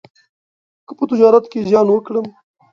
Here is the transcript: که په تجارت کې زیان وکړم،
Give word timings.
که 0.85 0.93
په 0.97 1.03
تجارت 1.11 1.45
کې 1.51 1.65
زیان 1.69 1.87
وکړم، 1.89 2.25